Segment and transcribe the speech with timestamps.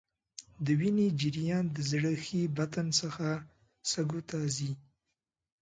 [0.65, 3.27] د وینې جریان د زړه ښي بطن څخه
[3.91, 4.71] سږو ته ځي.